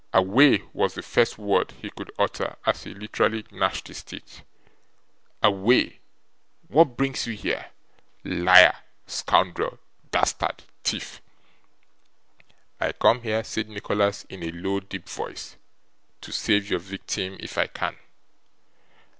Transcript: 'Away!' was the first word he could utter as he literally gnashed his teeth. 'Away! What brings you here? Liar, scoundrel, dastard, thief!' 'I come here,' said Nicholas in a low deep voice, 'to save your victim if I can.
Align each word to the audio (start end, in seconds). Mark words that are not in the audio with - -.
'Away!' 0.13 0.63
was 0.73 0.95
the 0.95 1.03
first 1.03 1.37
word 1.37 1.73
he 1.79 1.91
could 1.91 2.09
utter 2.17 2.55
as 2.65 2.85
he 2.85 2.93
literally 2.95 3.45
gnashed 3.51 3.87
his 3.87 4.01
teeth. 4.01 4.41
'Away! 5.43 5.99
What 6.69 6.97
brings 6.97 7.27
you 7.27 7.35
here? 7.35 7.67
Liar, 8.23 8.77
scoundrel, 9.05 9.77
dastard, 10.09 10.63
thief!' 10.83 11.21
'I 12.79 12.93
come 12.93 13.21
here,' 13.21 13.43
said 13.43 13.69
Nicholas 13.69 14.23
in 14.27 14.41
a 14.41 14.49
low 14.49 14.79
deep 14.79 15.07
voice, 15.07 15.55
'to 16.21 16.31
save 16.31 16.67
your 16.71 16.79
victim 16.79 17.37
if 17.39 17.59
I 17.59 17.67
can. 17.67 17.95